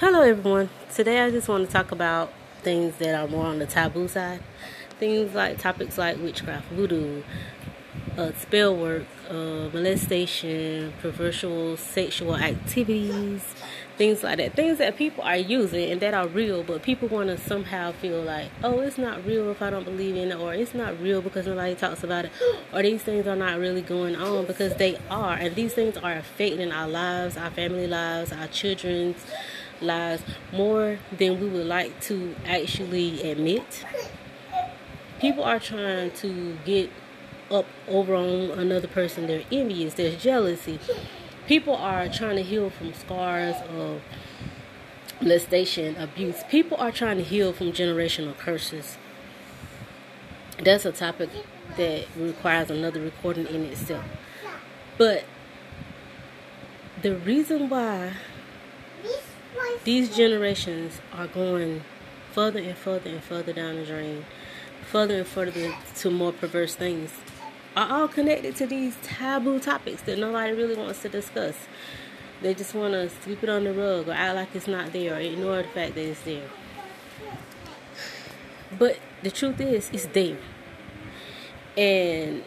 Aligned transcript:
Hello, 0.00 0.22
everyone. 0.22 0.70
Today 0.94 1.20
I 1.20 1.30
just 1.30 1.46
want 1.46 1.66
to 1.66 1.70
talk 1.70 1.92
about 1.92 2.32
things 2.62 2.96
that 2.96 3.14
are 3.14 3.28
more 3.28 3.44
on 3.44 3.58
the 3.58 3.66
taboo 3.66 4.08
side. 4.08 4.40
Things 4.98 5.34
like 5.34 5.58
topics 5.58 5.98
like 5.98 6.16
witchcraft, 6.16 6.68
voodoo, 6.70 7.22
uh, 8.16 8.32
spell 8.32 8.74
work, 8.74 9.04
uh, 9.28 9.68
molestation, 9.74 10.94
perversion, 11.02 11.76
sexual 11.76 12.34
activities, 12.34 13.44
things 13.98 14.22
like 14.22 14.38
that. 14.38 14.54
Things 14.54 14.78
that 14.78 14.96
people 14.96 15.22
are 15.22 15.36
using 15.36 15.90
and 15.90 16.00
that 16.00 16.14
are 16.14 16.28
real, 16.28 16.62
but 16.62 16.82
people 16.82 17.06
want 17.06 17.28
to 17.28 17.36
somehow 17.36 17.92
feel 17.92 18.22
like, 18.22 18.50
oh, 18.64 18.80
it's 18.80 18.96
not 18.96 19.22
real 19.26 19.50
if 19.50 19.60
I 19.60 19.68
don't 19.68 19.84
believe 19.84 20.16
in 20.16 20.32
it, 20.32 20.40
or 20.40 20.54
it's 20.54 20.72
not 20.72 20.98
real 20.98 21.20
because 21.20 21.46
nobody 21.46 21.74
talks 21.74 22.02
about 22.02 22.24
it, 22.24 22.32
or 22.72 22.82
these 22.82 23.02
things 23.02 23.26
are 23.26 23.36
not 23.36 23.58
really 23.58 23.82
going 23.82 24.16
on 24.16 24.46
because 24.46 24.74
they 24.76 24.96
are, 25.10 25.34
and 25.34 25.54
these 25.54 25.74
things 25.74 25.98
are 25.98 26.14
affecting 26.14 26.72
our 26.72 26.88
lives, 26.88 27.36
our 27.36 27.50
family 27.50 27.86
lives, 27.86 28.32
our 28.32 28.46
children's 28.46 29.26
lives 29.82 30.22
more 30.52 30.98
than 31.16 31.40
we 31.40 31.48
would 31.48 31.66
like 31.66 32.00
to 32.02 32.34
actually 32.46 33.22
admit. 33.22 33.84
People 35.20 35.44
are 35.44 35.58
trying 35.58 36.10
to 36.12 36.56
get 36.64 36.90
up 37.50 37.66
over 37.88 38.14
on 38.14 38.50
another 38.58 38.88
person. 38.88 39.26
They're 39.26 39.44
envious. 39.50 39.94
There's 39.94 40.22
jealousy. 40.22 40.78
People 41.46 41.74
are 41.74 42.08
trying 42.08 42.36
to 42.36 42.42
heal 42.42 42.70
from 42.70 42.94
scars 42.94 43.56
of 43.68 44.02
molestation, 45.20 45.96
abuse. 45.96 46.42
People 46.48 46.76
are 46.78 46.92
trying 46.92 47.18
to 47.18 47.24
heal 47.24 47.52
from 47.52 47.72
generational 47.72 48.36
curses. 48.36 48.96
That's 50.62 50.84
a 50.84 50.92
topic 50.92 51.30
that 51.76 52.06
requires 52.16 52.70
another 52.70 53.00
recording 53.00 53.46
in 53.46 53.64
itself. 53.64 54.04
But 54.96 55.24
the 57.02 57.16
reason 57.16 57.68
why 57.68 58.12
these 59.84 60.14
generations 60.14 61.00
are 61.12 61.26
going 61.26 61.82
further 62.32 62.60
and 62.60 62.76
further 62.76 63.10
and 63.10 63.22
further 63.22 63.52
down 63.52 63.76
the 63.76 63.84
drain, 63.84 64.24
further 64.90 65.18
and 65.18 65.26
further 65.26 65.74
to 65.96 66.10
more 66.10 66.32
perverse 66.32 66.74
things, 66.74 67.12
are 67.76 67.90
all 67.90 68.08
connected 68.08 68.56
to 68.56 68.66
these 68.66 68.96
taboo 69.02 69.58
topics 69.58 70.02
that 70.02 70.18
nobody 70.18 70.52
really 70.52 70.76
wants 70.76 71.00
to 71.02 71.08
discuss. 71.08 71.54
They 72.42 72.54
just 72.54 72.74
want 72.74 72.92
to 72.92 73.08
sweep 73.22 73.42
it 73.42 73.48
on 73.48 73.64
the 73.64 73.72
rug 73.72 74.08
or 74.08 74.12
act 74.12 74.34
like 74.34 74.54
it's 74.54 74.66
not 74.66 74.92
there 74.92 75.14
or 75.14 75.20
ignore 75.20 75.62
the 75.62 75.68
fact 75.68 75.94
that 75.94 76.04
it's 76.04 76.20
there. 76.22 76.48
But 78.78 78.98
the 79.22 79.30
truth 79.30 79.60
is, 79.60 79.90
it's 79.92 80.06
there. 80.06 80.38
And 81.76 82.44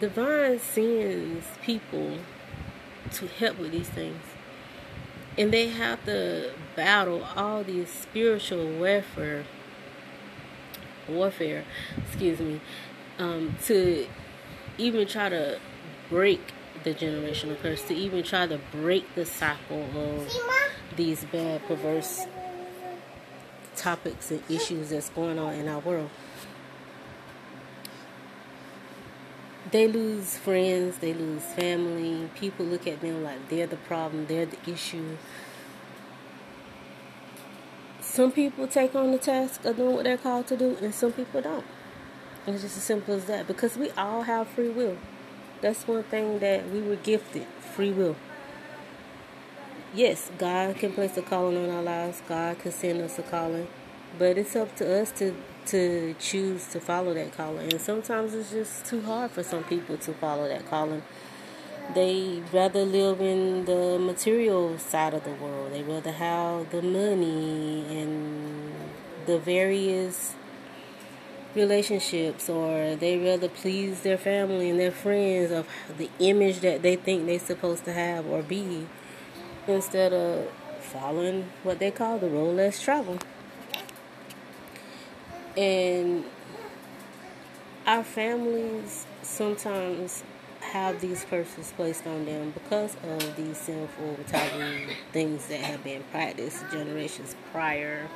divine 0.00 0.58
sends 0.58 1.46
people 1.62 2.18
to 3.12 3.26
help 3.26 3.58
with 3.58 3.72
these 3.72 3.88
things 3.88 4.22
and 5.38 5.52
they 5.52 5.68
have 5.68 6.04
to 6.04 6.52
battle 6.76 7.24
all 7.36 7.64
these 7.64 7.88
spiritual 7.88 8.66
warfare 8.78 9.44
warfare 11.08 11.64
excuse 11.96 12.38
me 12.38 12.60
um, 13.18 13.54
to 13.64 14.06
even 14.78 15.06
try 15.06 15.28
to 15.28 15.58
break 16.08 16.52
the 16.84 16.94
generational 16.94 17.60
curse 17.60 17.82
to 17.82 17.94
even 17.94 18.22
try 18.22 18.46
to 18.46 18.58
break 18.70 19.14
the 19.14 19.24
cycle 19.24 19.84
of 19.94 20.32
these 20.96 21.24
bad 21.26 21.64
perverse 21.66 22.26
topics 23.76 24.30
and 24.30 24.42
issues 24.50 24.90
that's 24.90 25.08
going 25.10 25.38
on 25.38 25.54
in 25.54 25.68
our 25.68 25.80
world 25.80 26.10
they 29.72 29.88
lose 29.88 30.36
friends, 30.36 30.98
they 30.98 31.14
lose 31.14 31.42
family. 31.42 32.28
People 32.34 32.66
look 32.66 32.86
at 32.86 33.00
them 33.00 33.24
like 33.24 33.48
they're 33.48 33.66
the 33.66 33.76
problem, 33.76 34.26
they're 34.26 34.46
the 34.46 34.70
issue. 34.70 35.16
Some 38.00 38.30
people 38.30 38.66
take 38.66 38.94
on 38.94 39.10
the 39.10 39.18
task 39.18 39.64
of 39.64 39.76
doing 39.76 39.94
what 39.94 40.04
they're 40.04 40.18
called 40.18 40.46
to 40.48 40.56
do, 40.56 40.76
and 40.82 40.94
some 40.94 41.12
people 41.12 41.40
don't. 41.40 41.64
It's 42.46 42.62
just 42.62 42.76
as 42.76 42.82
simple 42.82 43.14
as 43.14 43.24
that 43.24 43.46
because 43.46 43.76
we 43.78 43.90
all 43.92 44.22
have 44.22 44.48
free 44.48 44.68
will. 44.68 44.98
That's 45.62 45.88
one 45.88 46.02
thing 46.02 46.40
that 46.40 46.68
we 46.68 46.82
were 46.82 46.96
gifted 46.96 47.46
free 47.74 47.92
will. 47.92 48.16
Yes, 49.94 50.30
God 50.36 50.76
can 50.76 50.92
place 50.92 51.16
a 51.16 51.22
calling 51.22 51.56
on 51.56 51.70
our 51.70 51.82
lives, 51.82 52.22
God 52.28 52.58
can 52.58 52.72
send 52.72 53.00
us 53.00 53.18
a 53.18 53.22
calling, 53.22 53.68
but 54.18 54.36
it's 54.36 54.56
up 54.56 54.74
to 54.76 55.00
us 55.00 55.12
to 55.12 55.34
to 55.66 56.14
choose 56.18 56.66
to 56.68 56.80
follow 56.80 57.14
that 57.14 57.36
calling. 57.36 57.72
And 57.72 57.80
sometimes 57.80 58.34
it's 58.34 58.50
just 58.50 58.84
too 58.84 59.02
hard 59.02 59.30
for 59.30 59.42
some 59.42 59.64
people 59.64 59.96
to 59.98 60.12
follow 60.14 60.48
that 60.48 60.68
calling. 60.68 61.02
They 61.94 62.42
rather 62.52 62.84
live 62.84 63.20
in 63.20 63.64
the 63.64 63.98
material 63.98 64.78
side 64.78 65.14
of 65.14 65.24
the 65.24 65.32
world. 65.32 65.72
They 65.72 65.82
rather 65.82 66.12
have 66.12 66.70
the 66.70 66.82
money 66.82 67.84
and 67.90 68.72
the 69.26 69.38
various 69.38 70.34
relationships 71.54 72.48
or 72.48 72.96
they 72.96 73.18
rather 73.18 73.48
please 73.48 74.00
their 74.00 74.16
family 74.16 74.70
and 74.70 74.80
their 74.80 74.90
friends 74.90 75.50
of 75.50 75.66
the 75.98 76.08
image 76.18 76.60
that 76.60 76.82
they 76.82 76.96
think 76.96 77.26
they're 77.26 77.38
supposed 77.38 77.84
to 77.84 77.92
have 77.92 78.26
or 78.26 78.42
be 78.42 78.86
instead 79.66 80.12
of 80.12 80.48
following 80.80 81.50
what 81.62 81.78
they 81.78 81.90
call 81.90 82.18
the 82.18 82.28
road 82.28 82.56
less 82.56 82.82
travel. 82.82 83.18
And 85.56 86.24
our 87.86 88.02
families 88.02 89.06
sometimes 89.22 90.24
have 90.60 91.00
these 91.00 91.24
curses 91.24 91.72
placed 91.76 92.06
on 92.06 92.24
them 92.24 92.52
because 92.52 92.96
of 93.04 93.36
these 93.36 93.58
sinful 93.58 94.16
taboo 94.28 94.86
things 95.12 95.46
that 95.48 95.60
have 95.60 95.84
been 95.84 96.02
practiced 96.10 96.64
generations 96.70 97.36
prior 97.52 98.08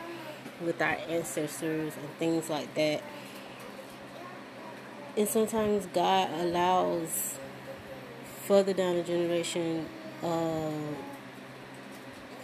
with 0.65 0.81
our 0.81 0.97
ancestors 1.09 1.93
and 1.97 2.09
things 2.19 2.49
like 2.49 2.73
that. 2.75 3.03
And 5.17 5.29
sometimes 5.29 5.87
God 5.87 6.31
allows 6.31 7.35
further 8.45 8.73
down 8.73 8.97
the 8.97 9.03
generation 9.03 9.87
a 10.23 10.73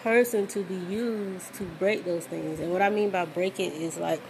person 0.02 0.46
to 0.48 0.62
be 0.62 0.74
used 0.74 1.54
to 1.54 1.64
break 1.64 2.04
those 2.04 2.26
things. 2.26 2.60
And 2.60 2.72
what 2.72 2.82
I 2.82 2.90
mean 2.90 3.10
by 3.10 3.24
break 3.24 3.60
it 3.60 3.72
is 3.72 3.96
like 3.96 4.20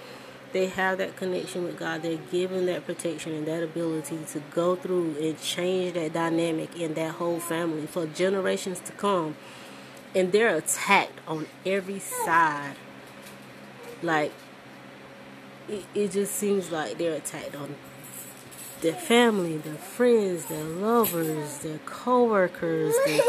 they 0.52 0.66
have 0.66 0.98
that 0.98 1.16
connection 1.16 1.64
with 1.64 1.78
God. 1.78 2.02
They're 2.02 2.18
given 2.30 2.66
that 2.66 2.86
protection 2.86 3.32
and 3.32 3.46
that 3.46 3.62
ability 3.62 4.18
to 4.32 4.40
go 4.54 4.76
through 4.76 5.16
and 5.20 5.40
change 5.40 5.94
that 5.94 6.12
dynamic 6.12 6.78
in 6.78 6.94
that 6.94 7.12
whole 7.12 7.40
family 7.40 7.86
for 7.86 8.06
generations 8.06 8.80
to 8.80 8.92
come. 8.92 9.36
And 10.14 10.30
they're 10.30 10.56
attacked 10.56 11.18
on 11.26 11.46
every 11.64 11.98
side. 11.98 12.76
Like, 14.02 14.32
it, 15.68 15.84
it 15.94 16.12
just 16.12 16.34
seems 16.34 16.70
like 16.70 16.98
they're 16.98 17.14
attacked 17.16 17.56
on 17.56 17.74
their 18.82 18.92
family, 18.92 19.56
their 19.56 19.74
friends, 19.74 20.46
their 20.46 20.64
lovers, 20.64 21.58
their 21.58 21.78
co-workers. 21.86 22.94
Their, 23.06 23.22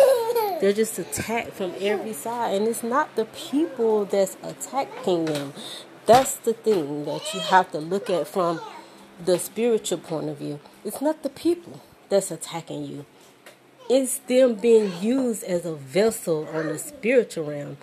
they're 0.60 0.74
just 0.74 1.00
attacked 1.00 1.54
from 1.54 1.74
every 1.80 2.14
side. 2.14 2.56
And 2.56 2.68
it's 2.68 2.84
not 2.84 3.16
the 3.16 3.26
people 3.26 4.06
that's 4.06 4.36
attacking 4.44 5.26
them. 5.26 5.54
That's 6.06 6.36
the 6.36 6.54
thing 6.54 7.06
that 7.06 7.34
you 7.34 7.40
have 7.40 7.72
to 7.72 7.80
look 7.80 8.10
at 8.10 8.28
from 8.28 8.60
the 9.24 9.40
spiritual 9.40 10.00
point 10.00 10.30
of 10.30 10.38
view. 10.38 10.60
It's 10.84 11.02
not 11.02 11.24
the 11.24 11.30
people 11.30 11.82
that's 12.10 12.30
attacking 12.30 12.86
you. 12.86 13.06
It's 13.90 14.18
them 14.20 14.56
being 14.56 14.92
used 15.02 15.44
as 15.44 15.66
a 15.66 15.76
vessel 15.76 16.48
on 16.54 16.68
the 16.68 16.78
spiritual 16.78 17.46
realm. 17.46 17.78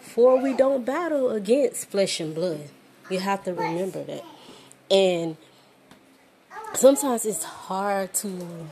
For 0.00 0.40
we 0.40 0.54
don't 0.54 0.84
battle 0.84 1.30
against 1.30 1.90
flesh 1.90 2.20
and 2.20 2.34
blood. 2.34 2.70
You 3.10 3.18
have 3.18 3.44
to 3.44 3.52
remember 3.52 4.02
that. 4.04 4.24
And 4.90 5.36
sometimes 6.74 7.26
it's 7.26 7.44
hard 7.44 8.14
to 8.14 8.66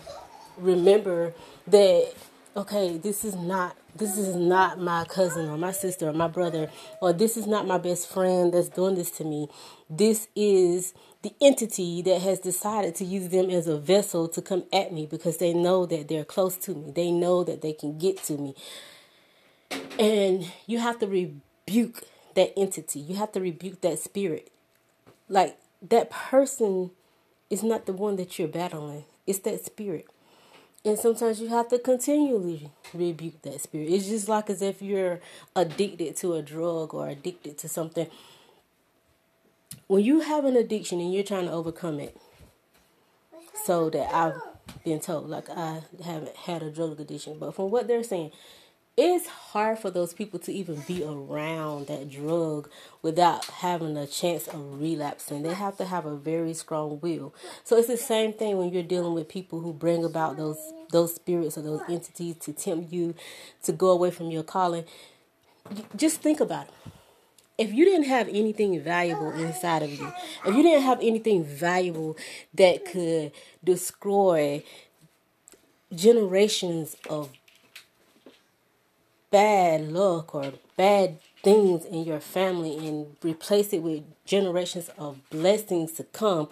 remember 0.57 1.35
that 1.67 2.15
okay, 2.57 2.97
this 2.97 3.25
is 3.25 3.37
not 3.37 3.77
this 3.95 4.19
is 4.19 4.35
not 4.35 4.81
my 4.81 5.05
cousin 5.05 5.49
or 5.49 5.57
my 5.57 5.73
sister 5.73 6.09
or 6.09 6.13
my 6.13 6.29
brother 6.29 6.71
or 7.01 7.13
this 7.13 7.37
is 7.37 7.47
not 7.47 7.67
my 7.67 7.79
best 7.79 8.09
friend 8.09 8.53
that's 8.53 8.69
doing 8.69 8.95
this 8.95 9.11
to 9.11 9.25
me. 9.25 9.49
This 9.89 10.29
is 10.35 10.95
the 11.23 11.35
entity 11.41 12.03
that 12.03 12.21
has 12.23 12.41
decided 12.41 12.95
to 12.97 13.05
use 13.05 13.29
them 13.29 13.51
as 13.51 13.67
a 13.67 13.79
vessel 13.79 14.29
to 14.29 14.43
come 14.43 14.65
at 14.73 14.93
me 14.93 15.07
because 15.07 15.39
they 15.39 15.53
know 15.53 15.87
that 15.87 16.09
they're 16.09 16.25
close 16.25 16.57
to 16.59 16.75
me. 16.75 16.93
They 16.93 17.11
know 17.11 17.45
that 17.45 17.63
they 17.63 17.73
can 17.73 17.99
get 17.99 18.23
to 18.25 18.37
me. 18.37 18.55
And 19.99 20.51
you 20.67 20.79
have 20.79 20.99
to 21.01 21.07
rebuke 21.07 22.03
that 22.35 22.53
entity. 22.59 23.01
You 23.01 23.17
have 23.17 23.33
to 23.33 23.41
rebuke 23.41 23.81
that 23.83 23.99
spirit. 23.99 24.51
Like 25.29 25.59
that 25.83 26.11
person 26.11 26.91
is 27.51 27.63
not 27.63 27.87
the 27.87 27.93
one 27.93 28.17
that 28.17 28.39
you're 28.39 28.49
battling. 28.49 29.05
It's 29.27 29.41
that 29.41 29.65
spirit. 29.65 30.07
And 30.87 30.97
sometimes 30.97 31.41
you 31.41 31.49
have 31.49 31.69
to 31.71 31.81
continually 31.81 32.71
rebuke 32.95 33.43
that 33.43 33.61
spirit. 33.61 33.89
It's 33.91 34.07
just 34.07 34.29
like 34.29 34.49
as 34.49 34.63
if 34.63 34.81
you're 34.81 35.19
addicted 35.57 36.15
to 36.19 36.35
a 36.35 36.43
drug 36.43 36.95
or 36.95 37.09
addicted 37.09 37.59
to 37.59 37.69
something. 37.69 38.07
When 39.89 40.05
you 40.05 40.21
have 40.21 40.45
an 40.45 40.55
addiction 40.55 41.01
and 41.01 41.13
you're 41.13 41.25
trying 41.25 41.47
to 41.47 41.53
overcome 41.53 41.99
it, 41.99 42.17
so 43.65 43.91
that 43.91 44.15
I've 44.15 44.41
been 44.85 45.01
told, 45.01 45.29
like 45.29 45.51
I 45.51 45.83
haven't 46.05 46.37
had 46.37 46.63
a 46.63 46.71
drug 46.71 47.01
addiction, 47.01 47.37
but 47.41 47.57
from 47.57 47.73
what 47.73 47.89
they're 47.89 48.05
saying, 48.05 48.31
it's 48.97 49.27
hard 49.27 49.79
for 49.79 49.91
those 49.91 50.15
people 50.15 50.39
to 50.39 50.53
even 50.53 50.83
be 50.87 51.05
around 51.05 51.89
that 51.89 52.09
drug 52.09 52.71
without 53.03 53.45
having 53.45 53.97
a 53.97 54.07
chance 54.07 54.49
of 54.49 54.81
relapsing. 54.81 55.43
They 55.43 55.53
have 55.53 55.77
to 55.79 55.85
have 55.85 56.07
a 56.07 56.17
very 56.17 56.55
strong 56.55 57.01
will. 57.01 57.35
So 57.65 57.77
it's 57.77 57.89
the 57.89 57.99
same 57.99 58.33
thing 58.33 58.57
when 58.57 58.73
you're 58.73 58.83
dealing 58.83 59.13
with 59.13 59.29
people 59.29 59.61
who 59.61 59.75
bring 59.75 60.05
about 60.05 60.39
those 60.39 60.73
those 60.91 61.15
spirits 61.15 61.57
or 61.59 61.63
those 61.63 61.81
entities 61.89 62.37
to 62.41 62.53
tempt 62.53 62.93
you 62.93 63.15
to 63.63 63.73
go 63.73 63.91
away 63.91 64.11
from 64.11 64.31
your 64.31 64.43
calling. 64.43 64.85
Just 65.95 66.21
think 66.21 66.41
about 66.41 66.69
it. 66.69 66.93
If 67.59 67.73
you 67.73 67.87
didn't 67.87 68.05
have 68.05 68.29
anything 68.29 68.79
valuable 68.83 69.31
inside 69.31 69.83
of 69.83 69.91
you, 69.91 70.13
if 70.45 70.55
you 70.55 70.63
didn't 70.63 70.83
have 70.83 71.01
anything 71.01 71.43
valuable 71.43 72.17
that 72.55 72.85
could 72.85 73.33
destroy 73.65 74.63
generations 75.95 76.97
of 77.09 77.31
bad 79.31 79.91
luck 79.91 80.35
or 80.35 80.53
bad 80.77 81.19
things 81.43 81.85
in 81.87 82.05
your 82.05 82.21
family 82.21 82.87
and 82.87 83.17
replace 83.23 83.73
it 83.73 83.83
with 83.83 84.03
generations 84.25 84.91
of 84.99 85.19
blessings 85.31 85.93
to 85.93 86.05
come, 86.05 86.49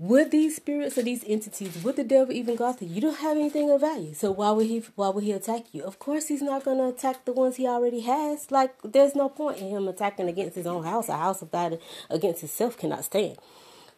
would 0.00 0.30
these 0.30 0.56
spirits 0.56 0.96
or 0.96 1.02
these 1.02 1.22
entities, 1.26 1.84
would 1.84 1.96
the 1.96 2.04
devil 2.04 2.32
even 2.32 2.56
go 2.56 2.70
after 2.70 2.86
you? 2.86 2.94
You 2.94 3.00
don't 3.02 3.18
have 3.18 3.36
anything 3.36 3.70
of 3.70 3.82
value. 3.82 4.14
So 4.14 4.30
why 4.30 4.50
would 4.50 4.66
he 4.66 4.82
why 4.94 5.10
would 5.10 5.24
he 5.24 5.32
attack 5.32 5.64
you? 5.72 5.82
Of 5.82 5.98
course 5.98 6.28
he's 6.28 6.40
not 6.40 6.64
gonna 6.64 6.88
attack 6.88 7.26
the 7.26 7.34
ones 7.34 7.56
he 7.56 7.66
already 7.66 8.00
has. 8.00 8.50
Like 8.50 8.74
there's 8.82 9.14
no 9.14 9.28
point 9.28 9.58
in 9.58 9.68
him 9.68 9.86
attacking 9.88 10.26
against 10.26 10.56
his 10.56 10.66
own 10.66 10.84
house. 10.84 11.10
A 11.10 11.18
house 11.18 11.42
of 11.42 11.52
God 11.52 11.78
against 12.08 12.42
itself 12.42 12.78
cannot 12.78 13.04
stand. 13.04 13.36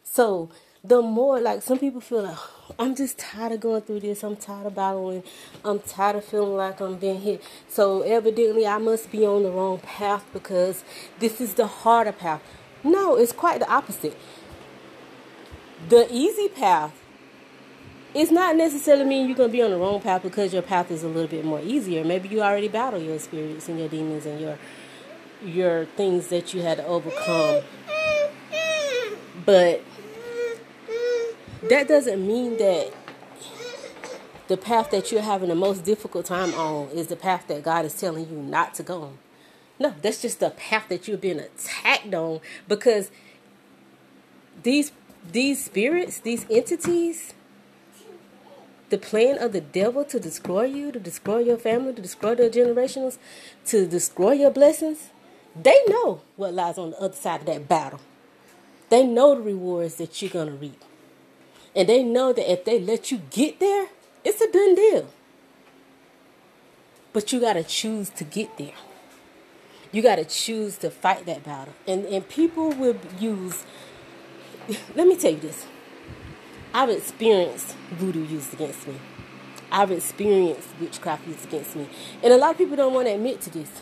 So 0.03 0.49
the 0.83 1.01
more 1.01 1.39
like 1.39 1.61
some 1.61 1.79
people 1.79 2.01
feel 2.01 2.23
like 2.23 2.37
I'm 2.77 2.95
just 2.97 3.17
tired 3.17 3.53
of 3.53 3.61
going 3.61 3.83
through 3.83 4.01
this. 4.01 4.25
I'm 4.25 4.35
tired 4.35 4.67
of 4.67 4.75
battling. 4.75 5.23
I'm 5.63 5.79
tired 5.79 6.17
of 6.17 6.25
feeling 6.25 6.57
like 6.57 6.81
I'm 6.81 6.97
being 6.97 7.21
hit. 7.21 7.41
So 7.69 8.01
evidently 8.01 8.67
I 8.67 8.77
must 8.77 9.09
be 9.09 9.25
on 9.25 9.43
the 9.43 9.51
wrong 9.51 9.79
path 9.79 10.25
because 10.33 10.83
this 11.19 11.39
is 11.39 11.53
the 11.53 11.67
harder 11.67 12.11
path. 12.11 12.41
No, 12.83 13.15
it's 13.15 13.31
quite 13.31 13.61
the 13.61 13.71
opposite. 13.71 14.17
The 15.89 16.07
easy 16.11 16.47
path 16.47 16.93
it's 18.13 18.29
not 18.29 18.55
necessarily 18.55 19.05
mean 19.05 19.27
you're 19.27 19.35
gonna 19.35 19.49
be 19.49 19.61
on 19.61 19.71
the 19.71 19.77
wrong 19.77 19.99
path 19.99 20.21
because 20.21 20.53
your 20.53 20.61
path 20.61 20.91
is 20.91 21.03
a 21.03 21.07
little 21.07 21.27
bit 21.27 21.43
more 21.43 21.59
easier. 21.61 22.03
Maybe 22.03 22.29
you 22.29 22.41
already 22.41 22.67
battle 22.67 23.01
your 23.01 23.17
spirits 23.17 23.67
and 23.67 23.79
your 23.79 23.89
demons 23.89 24.25
and 24.25 24.39
your 24.39 24.57
your 25.43 25.85
things 25.85 26.27
that 26.27 26.53
you 26.53 26.61
had 26.61 26.77
to 26.77 26.85
overcome. 26.85 27.63
But 29.45 29.81
that 31.69 31.87
doesn't 31.87 32.25
mean 32.25 32.57
that 32.57 32.93
the 34.47 34.57
path 34.57 34.91
that 34.91 35.11
you're 35.11 35.21
having 35.21 35.49
the 35.49 35.55
most 35.55 35.83
difficult 35.83 36.25
time 36.25 36.53
on 36.53 36.89
is 36.89 37.07
the 37.07 37.15
path 37.15 37.47
that 37.47 37.63
God 37.63 37.83
is 37.85 37.99
telling 37.99 38.29
you 38.29 38.37
not 38.37 38.73
to 38.75 38.83
go 38.83 39.01
on. 39.01 39.17
No, 39.79 39.95
that's 40.01 40.21
just 40.21 40.39
the 40.39 40.51
path 40.51 40.87
that 40.89 41.07
you're 41.07 41.17
being 41.17 41.39
attacked 41.39 42.13
on 42.13 42.41
because 42.67 43.09
these 44.61 44.91
these 45.31 45.65
spirits, 45.65 46.19
these 46.19 46.45
entities, 46.49 47.33
the 48.89 48.97
plan 48.97 49.37
of 49.37 49.53
the 49.53 49.61
devil 49.61 50.03
to 50.05 50.19
destroy 50.19 50.65
you, 50.65 50.91
to 50.91 50.99
destroy 50.99 51.39
your 51.39 51.57
family, 51.57 51.93
to 51.93 52.01
destroy 52.01 52.35
the 52.35 52.49
generations, 52.49 53.17
to 53.65 53.87
destroy 53.87 54.33
your 54.33 54.51
blessings, 54.51 55.09
they 55.59 55.79
know 55.87 56.21
what 56.35 56.53
lies 56.53 56.77
on 56.77 56.91
the 56.91 56.99
other 56.99 57.15
side 57.15 57.41
of 57.41 57.45
that 57.47 57.67
battle. 57.67 57.99
They 58.89 59.05
know 59.05 59.35
the 59.35 59.41
rewards 59.41 59.95
that 59.95 60.21
you're 60.21 60.31
going 60.31 60.47
to 60.47 60.53
reap. 60.53 60.81
And 61.75 61.89
they 61.89 62.03
know 62.03 62.33
that 62.33 62.51
if 62.51 62.65
they 62.65 62.79
let 62.79 63.11
you 63.11 63.21
get 63.31 63.59
there, 63.59 63.87
it's 64.23 64.41
a 64.41 64.51
done 64.51 64.75
deal. 64.75 65.09
But 67.11 67.31
you 67.31 67.39
got 67.39 67.53
to 67.53 67.63
choose 67.63 68.09
to 68.11 68.23
get 68.23 68.57
there. 68.57 68.73
You 69.91 70.01
got 70.01 70.15
to 70.15 70.25
choose 70.25 70.77
to 70.77 70.89
fight 70.89 71.25
that 71.25 71.43
battle. 71.43 71.73
And, 71.87 72.05
and 72.05 72.27
people 72.27 72.69
will 72.71 72.97
use, 73.19 73.63
let 74.95 75.07
me 75.07 75.15
tell 75.15 75.31
you 75.31 75.39
this. 75.39 75.65
I've 76.73 76.89
experienced 76.89 77.75
voodoo 77.91 78.25
used 78.25 78.53
against 78.53 78.87
me. 78.87 78.95
I've 79.71 79.91
experienced 79.91 80.69
witchcraft 80.79 81.27
used 81.27 81.45
against 81.45 81.75
me. 81.75 81.87
And 82.23 82.33
a 82.33 82.37
lot 82.37 82.51
of 82.51 82.57
people 82.57 82.75
don't 82.75 82.93
want 82.93 83.07
to 83.07 83.13
admit 83.13 83.41
to 83.41 83.49
this. 83.49 83.81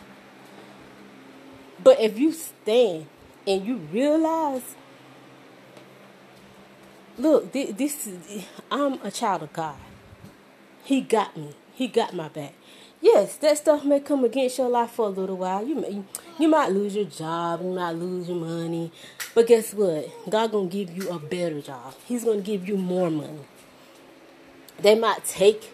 But 1.83 1.99
if 1.99 2.17
you 2.19 2.31
stand 2.31 3.07
and 3.47 3.65
you 3.65 3.77
realize 3.77 4.75
look, 7.17 7.51
this 7.51 8.07
is, 8.07 8.45
I'm 8.71 8.93
a 9.03 9.11
child 9.11 9.43
of 9.43 9.53
God. 9.53 9.75
He 10.83 11.01
got 11.01 11.37
me. 11.37 11.53
He 11.73 11.87
got 11.87 12.13
my 12.13 12.27
back. 12.27 12.53
Yes, 13.03 13.35
that 13.37 13.57
stuff 13.57 13.83
may 13.83 13.99
come 13.99 14.23
against 14.23 14.59
your 14.59 14.69
life 14.69 14.91
for 14.91 15.07
a 15.07 15.09
little 15.09 15.37
while. 15.37 15.65
You 15.65 15.73
may, 15.73 16.03
you 16.37 16.47
might 16.47 16.71
lose 16.71 16.95
your 16.95 17.05
job, 17.05 17.63
you 17.63 17.71
might 17.71 17.93
lose 17.93 18.29
your 18.29 18.37
money, 18.37 18.91
but 19.33 19.47
guess 19.47 19.73
what? 19.73 20.07
God 20.29 20.51
gonna 20.51 20.69
give 20.69 20.95
you 20.95 21.09
a 21.09 21.17
better 21.17 21.61
job. 21.61 21.95
He's 22.05 22.23
gonna 22.23 22.41
give 22.41 22.69
you 22.69 22.77
more 22.77 23.09
money. 23.09 23.39
They 24.79 24.93
might 24.93 25.25
take 25.25 25.73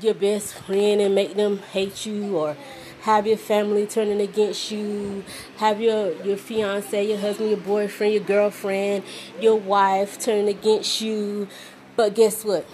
your 0.00 0.14
best 0.14 0.54
friend 0.54 1.00
and 1.00 1.12
make 1.12 1.34
them 1.34 1.58
hate 1.58 2.06
you, 2.06 2.36
or 2.36 2.56
have 3.00 3.26
your 3.26 3.36
family 3.36 3.88
turning 3.88 4.20
against 4.20 4.70
you, 4.70 5.24
have 5.56 5.80
your, 5.80 6.12
your 6.22 6.36
fiance, 6.36 7.04
your 7.04 7.18
husband, 7.18 7.50
your 7.50 7.58
boyfriend, 7.58 8.14
your 8.14 8.22
girlfriend, 8.22 9.02
your 9.40 9.56
wife 9.56 10.20
turning 10.20 10.48
against 10.48 11.00
you. 11.00 11.48
But 11.96 12.14
guess 12.14 12.44
what? 12.44 12.64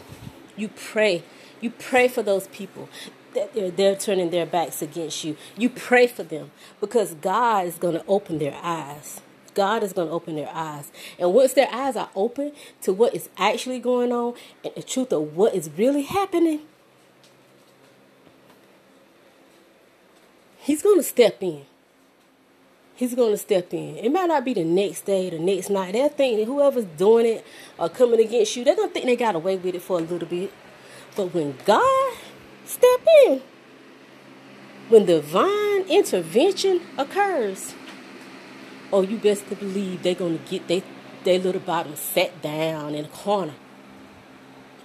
You 0.54 0.68
pray. 0.68 1.24
You 1.62 1.70
pray 1.70 2.08
for 2.08 2.22
those 2.22 2.46
people 2.48 2.88
that 3.34 3.54
they're, 3.54 3.70
they're 3.70 3.96
turning 3.96 4.30
their 4.30 4.46
backs 4.46 4.82
against 4.82 5.24
you. 5.24 5.36
You 5.56 5.70
pray 5.70 6.06
for 6.06 6.22
them 6.22 6.50
because 6.80 7.14
God 7.14 7.66
is 7.66 7.76
going 7.76 7.94
to 7.94 8.04
open 8.06 8.38
their 8.38 8.58
eyes. 8.62 9.20
God 9.54 9.82
is 9.82 9.92
going 9.92 10.08
to 10.08 10.14
open 10.14 10.36
their 10.36 10.50
eyes. 10.52 10.90
And 11.18 11.34
once 11.34 11.54
their 11.54 11.68
eyes 11.72 11.96
are 11.96 12.10
open 12.14 12.52
to 12.82 12.92
what 12.92 13.14
is 13.14 13.28
actually 13.36 13.78
going 13.80 14.12
on 14.12 14.34
and 14.64 14.72
the 14.74 14.82
truth 14.82 15.12
of 15.12 15.36
what 15.36 15.54
is 15.54 15.70
really 15.76 16.02
happening, 16.02 16.60
He's 20.62 20.82
going 20.82 20.98
to 20.98 21.02
step 21.02 21.42
in. 21.42 21.64
He's 22.94 23.14
going 23.14 23.32
to 23.32 23.38
step 23.38 23.72
in. 23.72 23.96
It 23.96 24.12
might 24.12 24.26
not 24.26 24.44
be 24.44 24.52
the 24.52 24.62
next 24.62 25.06
day, 25.06 25.30
the 25.30 25.38
next 25.38 25.70
night. 25.70 25.94
They'll 25.94 26.10
think 26.10 26.38
that 26.38 26.44
whoever's 26.44 26.84
doing 26.84 27.26
it 27.26 27.46
or 27.78 27.88
coming 27.88 28.20
against 28.20 28.54
you, 28.54 28.62
they're 28.62 28.76
going 28.76 28.90
to 28.90 28.92
think 28.92 29.06
they 29.06 29.16
got 29.16 29.34
away 29.34 29.56
with 29.56 29.74
it 29.74 29.80
for 29.80 29.98
a 29.98 30.02
little 30.02 30.28
bit. 30.28 30.52
But 31.16 31.32
when 31.32 31.56
God 31.64 32.14
step 32.70 33.00
in, 33.26 33.42
when 34.88 35.06
divine 35.06 35.82
intervention 35.88 36.80
occurs, 36.96 37.74
oh, 38.92 39.02
you 39.02 39.18
best 39.18 39.48
to 39.48 39.56
believe 39.56 40.02
they're 40.02 40.14
going 40.14 40.38
to 40.38 40.50
get 40.50 40.68
their 40.68 40.82
they 41.22 41.38
little 41.38 41.60
bottom 41.60 41.96
sat 41.96 42.40
down 42.40 42.94
in 42.94 43.04
a 43.04 43.08
corner. 43.08 43.54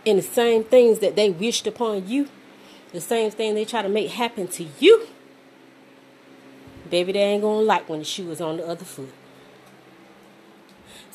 And 0.05 0.19
the 0.19 0.23
same 0.23 0.63
things 0.63 0.99
that 0.99 1.15
they 1.15 1.29
wished 1.29 1.65
upon 1.65 2.07
you, 2.07 2.27
the 2.91 3.01
same 3.01 3.31
thing 3.31 3.55
they 3.55 3.65
try 3.65 3.81
to 3.81 3.89
make 3.89 4.11
happen 4.11 4.47
to 4.49 4.67
you, 4.79 5.07
Baby, 6.89 7.13
they 7.13 7.19
ain't 7.19 7.41
gonna 7.41 7.61
like 7.61 7.89
when 7.89 7.99
the 7.99 8.05
shoe 8.05 8.29
is 8.31 8.39
on 8.39 8.57
the 8.57 8.67
other 8.67 8.85
foot. 8.85 9.11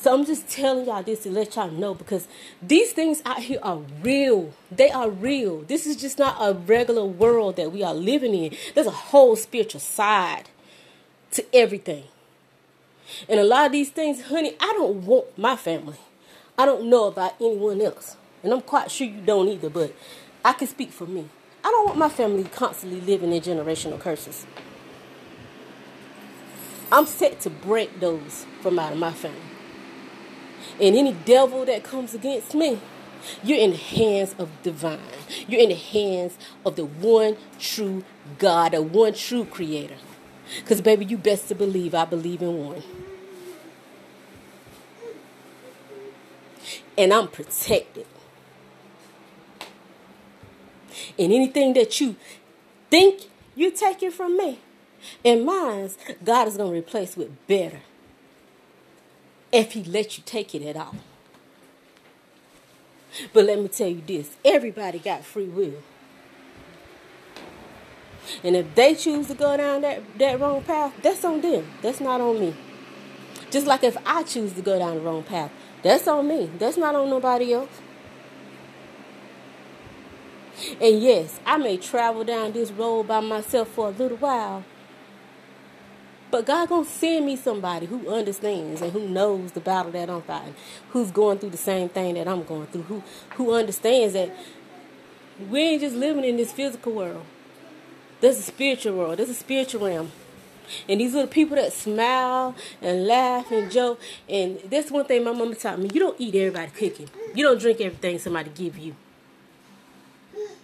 So 0.01 0.11
I'm 0.11 0.25
just 0.25 0.49
telling 0.49 0.87
y'all 0.87 1.03
this 1.03 1.21
to 1.23 1.29
let 1.29 1.55
y'all 1.55 1.69
know 1.69 1.93
because 1.93 2.27
these 2.59 2.91
things 2.91 3.21
out 3.23 3.43
here 3.43 3.59
are 3.61 3.81
real. 4.01 4.51
They 4.71 4.89
are 4.89 5.11
real. 5.11 5.59
This 5.61 5.85
is 5.85 5.95
just 5.95 6.17
not 6.17 6.37
a 6.39 6.55
regular 6.55 7.05
world 7.05 7.57
that 7.57 7.71
we 7.71 7.83
are 7.83 7.93
living 7.93 8.33
in. 8.33 8.55
There's 8.73 8.87
a 8.87 8.91
whole 8.91 9.35
spiritual 9.35 9.79
side 9.79 10.49
to 11.33 11.45
everything. 11.55 12.05
And 13.29 13.39
a 13.39 13.43
lot 13.43 13.67
of 13.67 13.73
these 13.73 13.91
things, 13.91 14.23
honey, 14.23 14.55
I 14.59 14.73
don't 14.75 15.05
want 15.05 15.37
my 15.37 15.55
family. 15.55 15.99
I 16.57 16.65
don't 16.65 16.89
know 16.89 17.05
about 17.05 17.35
anyone 17.39 17.79
else. 17.79 18.17
And 18.41 18.51
I'm 18.53 18.61
quite 18.61 18.89
sure 18.89 19.05
you 19.05 19.21
don't 19.21 19.49
either, 19.49 19.69
but 19.69 19.93
I 20.43 20.53
can 20.53 20.67
speak 20.67 20.91
for 20.91 21.05
me. 21.05 21.29
I 21.63 21.69
don't 21.69 21.85
want 21.85 21.99
my 21.99 22.09
family 22.09 22.45
constantly 22.45 23.01
living 23.01 23.31
in 23.33 23.41
generational 23.43 23.99
curses. 23.99 24.47
I'm 26.91 27.05
set 27.05 27.39
to 27.41 27.51
break 27.51 27.99
those 27.99 28.47
from 28.61 28.79
out 28.79 28.93
of 28.93 28.97
my 28.97 29.11
family. 29.11 29.50
And 30.79 30.95
any 30.95 31.13
devil 31.13 31.65
that 31.65 31.83
comes 31.83 32.13
against 32.13 32.55
me, 32.55 32.79
you're 33.43 33.59
in 33.59 33.71
the 33.71 33.77
hands 33.77 34.35
of 34.37 34.49
divine. 34.63 34.99
You're 35.47 35.61
in 35.61 35.69
the 35.69 35.75
hands 35.75 36.37
of 36.65 36.75
the 36.75 36.85
one 36.85 37.37
true 37.59 38.03
God, 38.39 38.71
the 38.71 38.81
one 38.81 39.13
true 39.13 39.45
creator. 39.45 39.97
Because, 40.59 40.81
baby, 40.81 41.05
you 41.05 41.17
best 41.17 41.47
to 41.49 41.55
believe 41.55 41.93
I 41.93 42.05
believe 42.05 42.41
in 42.41 42.65
one. 42.65 42.83
And 46.97 47.13
I'm 47.13 47.27
protected. 47.27 48.05
And 51.17 51.31
anything 51.31 51.73
that 51.73 51.99
you 52.01 52.15
think 52.89 53.23
you're 53.55 53.71
taking 53.71 54.11
from 54.11 54.37
me, 54.37 54.59
and 55.23 55.45
mine, 55.45 55.89
God 56.23 56.47
is 56.47 56.57
going 56.57 56.71
to 56.71 56.77
replace 56.77 57.15
with 57.15 57.47
better 57.47 57.81
if 59.51 59.73
He 59.73 59.83
lets 59.83 60.17
you 60.17 60.23
take 60.25 60.53
it 60.55 60.63
at 60.63 60.75
all. 60.75 60.95
But 63.33 63.45
let 63.45 63.59
me 63.59 63.67
tell 63.67 63.89
you 63.89 64.01
this 64.05 64.35
everybody 64.45 64.99
got 64.99 65.23
free 65.23 65.47
will. 65.47 65.83
And 68.43 68.55
if 68.55 68.73
they 68.75 68.95
choose 68.95 69.27
to 69.27 69.33
go 69.33 69.57
down 69.57 69.81
that, 69.81 70.01
that 70.19 70.39
wrong 70.39 70.63
path, 70.63 70.93
that's 71.01 71.25
on 71.25 71.41
them. 71.41 71.65
That's 71.81 71.99
not 71.99 72.21
on 72.21 72.39
me. 72.39 72.55
Just 73.49 73.67
like 73.67 73.83
if 73.83 73.97
I 74.05 74.23
choose 74.23 74.53
to 74.53 74.61
go 74.61 74.79
down 74.79 74.95
the 74.95 75.01
wrong 75.01 75.23
path, 75.23 75.51
that's 75.83 76.07
on 76.07 76.27
me. 76.27 76.49
That's 76.57 76.77
not 76.77 76.95
on 76.95 77.09
nobody 77.09 77.53
else. 77.53 77.81
And 80.79 81.01
yes, 81.01 81.39
I 81.45 81.57
may 81.57 81.77
travel 81.77 82.23
down 82.23 82.53
this 82.53 82.71
road 82.71 83.07
by 83.07 83.19
myself 83.19 83.69
for 83.69 83.87
a 83.87 83.91
little 83.91 84.17
while. 84.17 84.63
But 86.31 86.45
God 86.45 86.69
gonna 86.69 86.85
send 86.85 87.25
me 87.25 87.35
somebody 87.35 87.85
who 87.85 88.09
understands 88.09 88.81
and 88.81 88.93
who 88.93 89.07
knows 89.07 89.51
the 89.51 89.59
battle 89.59 89.91
that 89.91 90.09
I'm 90.09 90.21
fighting, 90.21 90.55
who's 90.91 91.11
going 91.11 91.39
through 91.39 91.49
the 91.49 91.57
same 91.57 91.89
thing 91.89 92.15
that 92.15 92.27
I'm 92.27 92.43
going 92.43 92.67
through, 92.67 92.83
who 92.83 93.03
who 93.35 93.53
understands 93.53 94.13
that 94.13 94.33
we 95.49 95.59
ain't 95.59 95.81
just 95.81 95.95
living 95.95 96.23
in 96.23 96.37
this 96.37 96.51
physical 96.51 96.93
world. 96.93 97.25
There's 98.21 98.37
a 98.37 98.43
spiritual 98.43 98.97
world. 98.97 99.17
There's 99.17 99.29
a 99.29 99.33
spiritual 99.33 99.85
realm. 99.85 100.11
And 100.87 101.01
these 101.01 101.15
are 101.15 101.21
the 101.21 101.27
people 101.27 101.57
that 101.57 101.73
smile 101.73 102.55
and 102.81 103.05
laugh 103.05 103.51
and 103.51 103.71
joke. 103.71 103.99
And 104.29 104.59
that's 104.69 104.91
one 104.91 105.05
thing 105.05 105.23
my 105.23 105.33
mama 105.33 105.55
taught 105.55 105.79
me. 105.79 105.89
You 105.93 105.99
don't 105.99 106.21
eat 106.21 106.35
everybody 106.35 106.71
cooking. 106.71 107.09
You 107.33 107.43
don't 107.43 107.59
drink 107.59 107.81
everything 107.81 108.19
somebody 108.19 108.51
give 108.53 108.77
you. 108.77 108.95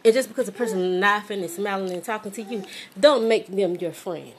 And 0.05 0.13
just 0.13 0.29
because 0.29 0.47
a 0.47 0.53
person 0.53 1.00
laughing 1.00 1.41
and 1.41 1.50
smiling 1.50 1.91
and 1.91 2.03
talking 2.03 2.31
to 2.31 2.41
you, 2.41 2.63
don't 2.97 3.27
make 3.27 3.47
them 3.47 3.75
your 3.75 3.91
friend. 3.91 4.31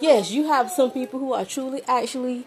Yes, 0.00 0.30
you 0.30 0.46
have 0.46 0.70
some 0.70 0.90
people 0.90 1.20
who 1.20 1.34
are 1.34 1.44
truly 1.44 1.82
actually 1.86 2.46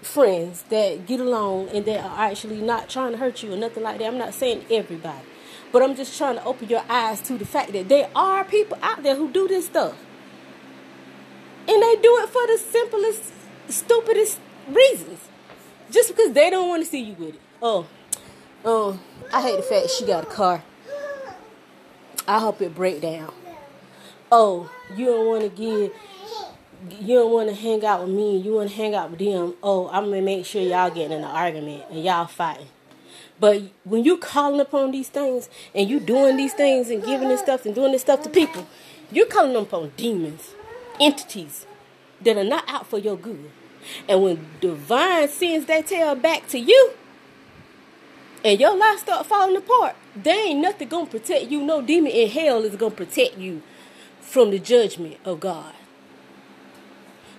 friends 0.00 0.62
that 0.70 1.06
get 1.06 1.18
along 1.18 1.68
and 1.70 1.84
that 1.86 2.04
are 2.04 2.30
actually 2.30 2.60
not 2.62 2.88
trying 2.88 3.12
to 3.12 3.18
hurt 3.18 3.42
you 3.42 3.52
or 3.52 3.56
nothing 3.56 3.82
like 3.82 3.98
that. 3.98 4.06
I'm 4.06 4.16
not 4.16 4.32
saying 4.32 4.64
everybody. 4.70 5.26
But 5.72 5.82
I'm 5.82 5.96
just 5.96 6.16
trying 6.16 6.36
to 6.36 6.44
open 6.44 6.68
your 6.68 6.84
eyes 6.88 7.20
to 7.22 7.36
the 7.36 7.44
fact 7.44 7.72
that 7.72 7.88
there 7.88 8.08
are 8.14 8.44
people 8.44 8.78
out 8.80 9.02
there 9.02 9.16
who 9.16 9.30
do 9.30 9.48
this 9.48 9.66
stuff. 9.66 9.96
And 11.66 11.82
they 11.82 11.96
do 11.96 12.16
it 12.22 12.28
for 12.28 12.46
the 12.46 12.58
simplest, 12.58 13.24
stupidest 13.68 14.38
reasons. 14.68 15.18
Just 15.90 16.08
because 16.08 16.32
they 16.32 16.48
don't 16.48 16.68
want 16.68 16.84
to 16.84 16.88
see 16.88 17.00
you 17.00 17.14
with 17.14 17.34
it. 17.34 17.40
Oh, 17.60 17.86
oh, 18.64 19.00
I 19.32 19.42
hate 19.42 19.56
the 19.56 19.62
fact 19.62 19.90
she 19.90 20.06
got 20.06 20.24
a 20.24 20.26
car. 20.26 20.62
I 22.26 22.38
hope 22.38 22.62
it 22.62 22.74
break 22.74 23.00
down. 23.02 23.32
Oh, 24.30 24.70
you 24.96 25.06
don't 25.06 25.26
want 25.26 25.42
to 25.42 25.48
give 25.48 25.92
you 27.00 27.16
don't 27.16 27.32
want 27.32 27.48
to 27.48 27.54
hang 27.54 27.84
out 27.84 28.04
with 28.04 28.14
me, 28.14 28.38
you 28.38 28.54
want 28.54 28.70
to 28.70 28.76
hang 28.76 28.94
out 28.94 29.10
with 29.10 29.18
them. 29.18 29.54
Oh, 29.62 29.88
I'm 29.88 30.04
gonna 30.04 30.22
make 30.22 30.46
sure 30.46 30.62
y'all 30.62 30.90
getting 30.90 31.12
in 31.12 31.24
an 31.24 31.24
argument 31.24 31.84
and 31.90 32.02
y'all 32.02 32.26
fighting. 32.26 32.68
But 33.40 33.62
when 33.84 34.04
you 34.04 34.18
calling 34.18 34.60
upon 34.60 34.90
these 34.90 35.08
things 35.08 35.48
and 35.74 35.88
you 35.88 36.00
doing 36.00 36.36
these 36.36 36.54
things 36.54 36.90
and 36.90 37.04
giving 37.04 37.28
this 37.28 37.40
stuff 37.40 37.66
and 37.66 37.74
doing 37.74 37.92
this 37.92 38.02
stuff 38.02 38.22
to 38.22 38.28
people, 38.28 38.66
you're 39.10 39.26
calling 39.26 39.56
upon 39.56 39.92
demons, 39.96 40.54
entities 41.00 41.66
that 42.20 42.36
are 42.36 42.44
not 42.44 42.64
out 42.68 42.86
for 42.86 42.98
your 42.98 43.16
good. 43.16 43.50
And 44.08 44.22
when 44.22 44.46
divine 44.60 45.28
sends 45.28 45.66
that 45.66 45.86
tail 45.86 46.14
back 46.14 46.48
to 46.48 46.58
you, 46.58 46.92
and 48.44 48.60
your 48.60 48.76
life 48.76 49.00
start 49.00 49.26
falling 49.26 49.56
apart, 49.56 49.96
there 50.14 50.48
ain't 50.48 50.60
nothing 50.60 50.88
gonna 50.88 51.06
protect 51.06 51.50
you. 51.50 51.60
No 51.62 51.82
demon 51.82 52.12
in 52.12 52.28
hell 52.28 52.64
is 52.64 52.76
gonna 52.76 52.94
protect 52.94 53.36
you 53.36 53.62
from 54.20 54.50
the 54.50 54.58
judgment 54.58 55.16
of 55.24 55.40
God. 55.40 55.74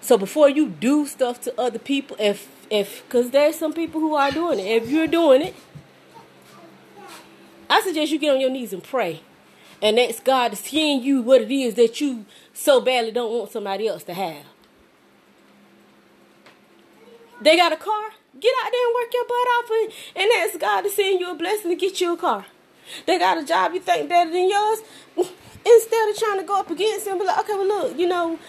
So 0.01 0.17
before 0.17 0.49
you 0.49 0.69
do 0.69 1.05
stuff 1.05 1.41
to 1.41 1.59
other 1.59 1.79
people, 1.79 2.15
if 2.19 2.47
if 2.69 3.03
because 3.03 3.31
there's 3.31 3.55
some 3.55 3.73
people 3.73 3.99
who 3.99 4.15
are 4.15 4.31
doing 4.31 4.59
it, 4.59 4.83
if 4.83 4.89
you're 4.89 5.07
doing 5.07 5.41
it, 5.41 5.55
I 7.69 7.81
suggest 7.81 8.11
you 8.11 8.19
get 8.19 8.33
on 8.33 8.41
your 8.41 8.49
knees 8.49 8.73
and 8.73 8.83
pray, 8.83 9.21
and 9.81 9.99
ask 9.99 10.23
God 10.23 10.49
to 10.49 10.55
send 10.55 11.03
you 11.03 11.21
what 11.21 11.41
it 11.41 11.51
is 11.51 11.75
that 11.75 12.01
you 12.01 12.25
so 12.53 12.81
badly 12.81 13.11
don't 13.11 13.31
want 13.31 13.51
somebody 13.51 13.87
else 13.87 14.03
to 14.05 14.13
have. 14.13 14.45
They 17.41 17.55
got 17.55 17.71
a 17.71 17.77
car. 17.77 18.09
Get 18.39 18.53
out 18.63 18.71
there 18.71 18.85
and 18.85 18.95
work 18.95 19.13
your 19.13 19.25
butt 19.25 19.35
off 19.35 19.69
and, 19.71 20.23
and 20.23 20.31
ask 20.41 20.59
God 20.59 20.81
to 20.81 20.89
send 20.89 21.19
you 21.19 21.31
a 21.31 21.35
blessing 21.35 21.71
to 21.71 21.75
get 21.75 21.99
you 21.99 22.13
a 22.13 22.17
car. 22.17 22.45
They 23.05 23.19
got 23.19 23.37
a 23.37 23.45
job 23.45 23.73
you 23.73 23.79
think 23.79 24.09
better 24.09 24.31
than 24.31 24.49
yours. 24.49 24.79
Instead 25.17 26.09
of 26.09 26.17
trying 26.17 26.39
to 26.39 26.45
go 26.45 26.59
up 26.59 26.69
against 26.69 27.05
them, 27.05 27.19
be 27.19 27.25
like, 27.25 27.39
okay, 27.39 27.53
well, 27.53 27.67
look, 27.67 27.97
you 27.97 28.07
know, 28.07 28.39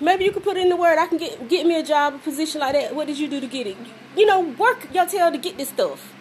maybe 0.00 0.24
you 0.24 0.32
could 0.32 0.44
put 0.44 0.56
in 0.56 0.68
the 0.68 0.76
word. 0.76 0.98
I 0.98 1.06
can 1.06 1.18
get 1.18 1.48
get 1.48 1.66
me 1.66 1.78
a 1.78 1.82
job, 1.82 2.14
a 2.14 2.18
position 2.18 2.60
like 2.60 2.74
that. 2.74 2.94
What 2.94 3.06
did 3.06 3.18
you 3.18 3.28
do 3.28 3.40
to 3.40 3.46
get 3.46 3.66
it? 3.66 3.76
You 4.16 4.26
know, 4.26 4.40
work 4.40 4.88
your 4.92 5.06
tail 5.06 5.30
to 5.30 5.38
get 5.38 5.56
this 5.56 5.68
stuff. 5.68 6.14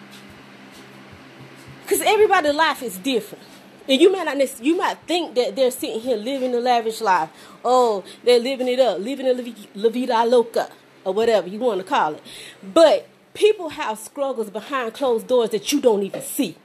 Cause 1.87 2.01
everybody's 2.01 2.53
life 2.53 2.83
is 2.83 2.97
different. 2.97 3.43
And 3.87 4.01
you 4.01 4.11
might 4.11 4.25
not 4.25 4.63
you 4.63 4.75
might 4.75 4.97
think 5.07 5.35
that 5.35 5.55
they're 5.55 5.71
sitting 5.71 6.01
here 6.01 6.17
living 6.17 6.53
a 6.53 6.59
lavish 6.59 6.99
life. 6.99 7.29
Oh, 7.63 8.03
they're 8.23 8.39
living 8.39 8.67
it 8.67 8.79
up, 8.79 8.99
living 8.99 9.27
a 9.27 9.33
la 9.75 9.89
vida 9.89 10.25
loca, 10.25 10.69
or 11.05 11.13
whatever 11.13 11.47
you 11.47 11.59
want 11.59 11.79
to 11.79 11.85
call 11.85 12.15
it. 12.15 12.21
But 12.61 13.07
people 13.33 13.69
have 13.69 13.97
struggles 13.97 14.49
behind 14.49 14.93
closed 14.93 15.27
doors 15.27 15.51
that 15.51 15.71
you 15.71 15.79
don't 15.79 16.03
even 16.03 16.21
see. 16.21 16.57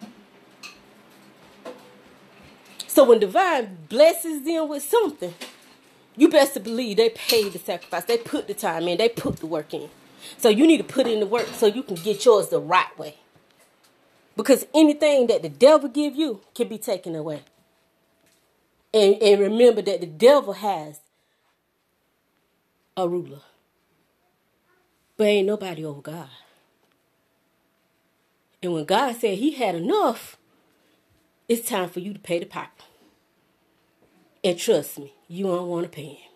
So 2.88 3.04
when 3.04 3.20
divine 3.20 3.78
blesses 3.88 4.44
them 4.44 4.68
with 4.68 4.82
something, 4.82 5.32
you 6.16 6.28
best 6.28 6.54
to 6.54 6.60
believe 6.60 6.96
they 6.96 7.10
paid 7.10 7.52
the 7.52 7.58
sacrifice. 7.58 8.04
They 8.04 8.18
put 8.18 8.46
the 8.46 8.54
time 8.54 8.88
in. 8.88 8.98
They 8.98 9.08
put 9.08 9.38
the 9.38 9.46
work 9.46 9.72
in. 9.72 9.88
So 10.38 10.48
you 10.48 10.66
need 10.66 10.78
to 10.78 10.84
put 10.84 11.06
in 11.06 11.20
the 11.20 11.26
work 11.26 11.46
so 11.54 11.66
you 11.66 11.82
can 11.82 11.96
get 11.96 12.24
yours 12.24 12.48
the 12.48 12.60
right 12.60 12.96
way. 12.98 13.16
Because 14.36 14.66
anything 14.74 15.26
that 15.26 15.42
the 15.42 15.48
devil 15.48 15.88
give 15.88 16.14
you 16.14 16.40
can 16.54 16.68
be 16.68 16.78
taken 16.78 17.14
away. 17.14 17.42
And, 18.94 19.20
and 19.22 19.40
remember 19.40 19.82
that 19.82 20.00
the 20.00 20.06
devil 20.06 20.52
has 20.52 21.00
a 22.96 23.08
ruler. 23.08 23.40
But 25.16 25.26
ain't 25.26 25.46
nobody 25.46 25.84
over 25.84 26.00
God. 26.02 26.28
And 28.62 28.72
when 28.74 28.84
God 28.84 29.16
said 29.16 29.38
he 29.38 29.52
had 29.52 29.74
enough, 29.74 30.36
it's 31.48 31.68
time 31.68 31.88
for 31.88 32.00
you 32.00 32.12
to 32.12 32.18
pay 32.18 32.38
the 32.38 32.46
piper. 32.46 32.84
And 34.44 34.58
trust 34.58 34.98
me, 34.98 35.14
you 35.32 35.44
don't 35.44 35.68
want 35.68 35.84
to 35.84 35.88
pay. 35.88 36.28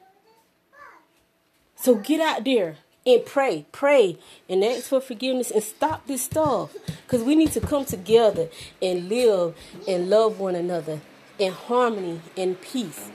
So 1.75 1.97
get 1.97 2.19
out 2.19 2.45
there 2.45 2.77
and 3.05 3.25
pray, 3.27 3.67
pray, 3.71 4.19
and 4.49 4.65
ask 4.65 4.85
for 4.85 5.03
forgiveness 5.03 5.51
and 5.51 5.63
stop 5.63 6.07
this 6.07 6.23
stuff. 6.23 6.75
Because 7.05 7.23
we 7.23 7.35
need 7.35 7.53
to 7.53 7.61
come 7.61 7.85
together 7.85 8.49
and 8.81 9.11
live 9.11 9.55
and 9.87 10.09
love 10.09 10.41
one 10.41 10.55
another 10.55 11.01
in 11.39 11.53
harmony 11.53 12.23
and 12.39 12.59
peace. 12.63 13.11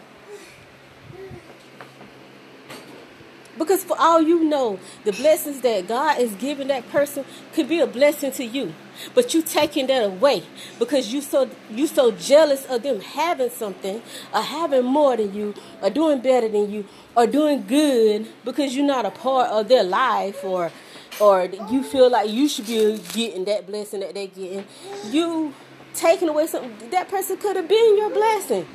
Because 3.61 3.83
for 3.83 3.95
all 3.99 4.19
you 4.19 4.43
know, 4.43 4.79
the 5.03 5.11
blessings 5.11 5.61
that 5.61 5.87
God 5.87 6.19
is 6.19 6.31
giving 6.33 6.69
that 6.69 6.89
person 6.89 7.23
could 7.53 7.69
be 7.69 7.79
a 7.79 7.85
blessing 7.85 8.31
to 8.31 8.43
you. 8.43 8.73
But 9.13 9.35
you 9.35 9.43
taking 9.43 9.85
that 9.85 10.03
away 10.03 10.41
because 10.79 11.13
you 11.13 11.21
so 11.21 11.47
you 11.69 11.85
so 11.85 12.09
jealous 12.09 12.65
of 12.65 12.81
them 12.81 13.01
having 13.01 13.51
something 13.51 14.01
or 14.33 14.41
having 14.41 14.83
more 14.83 15.15
than 15.15 15.35
you 15.35 15.53
or 15.79 15.91
doing 15.91 16.21
better 16.21 16.49
than 16.49 16.71
you 16.71 16.85
or 17.15 17.27
doing 17.27 17.63
good 17.67 18.27
because 18.43 18.75
you're 18.75 18.83
not 18.83 19.05
a 19.05 19.11
part 19.11 19.51
of 19.51 19.67
their 19.67 19.83
life 19.83 20.43
or 20.43 20.71
or 21.19 21.47
you 21.69 21.83
feel 21.83 22.09
like 22.09 22.31
you 22.31 22.49
should 22.49 22.65
be 22.65 22.99
getting 23.13 23.45
that 23.45 23.67
blessing 23.67 23.99
that 23.99 24.15
they're 24.15 24.25
getting. 24.25 24.65
You 25.11 25.53
taking 25.93 26.29
away 26.29 26.47
something 26.47 26.89
that 26.89 27.09
person 27.09 27.37
could 27.37 27.57
have 27.57 27.67
been 27.67 27.97
your 27.97 28.09
blessing. 28.09 28.67